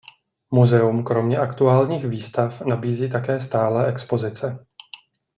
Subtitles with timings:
[0.51, 4.65] Muzeum kromě aktuálních výstav nabízí také stálé expozice.